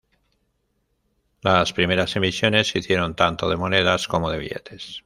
Las 1.43 1.73
primeras 1.73 2.15
emisiones 2.15 2.69
se 2.69 2.79
hicieron 2.79 3.15
tanto 3.15 3.47
de 3.51 3.55
monedas 3.55 4.07
como 4.07 4.31
de 4.31 4.39
billetes. 4.39 4.99